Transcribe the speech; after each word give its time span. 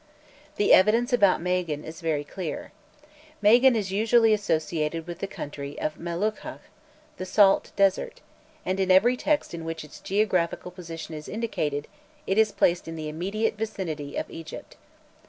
The 0.55 0.73
evidence 0.73 1.13
about 1.13 1.43
Magan 1.43 1.83
is 1.85 2.01
very 2.01 2.23
clear. 2.23 2.71
Magan 3.39 3.75
is 3.75 3.91
usually 3.91 4.33
associated 4.33 5.05
with 5.05 5.19
the 5.19 5.27
country 5.27 5.79
of 5.79 5.99
Melukhkha, 5.99 6.57
"the 7.17 7.25
salt" 7.27 7.71
desert, 7.75 8.19
and 8.65 8.79
in 8.79 8.89
every 8.89 9.15
text 9.15 9.53
in 9.53 9.63
which 9.63 9.83
its 9.83 9.99
geographical 9.99 10.71
position 10.71 11.13
is 11.13 11.29
indicated 11.29 11.87
it 12.25 12.39
is 12.39 12.51
placed 12.51 12.87
in 12.87 12.95
the 12.95 13.09
immediate 13.09 13.59
vicinity 13.59 14.15
of 14.15 14.27
Egypt. 14.31 14.75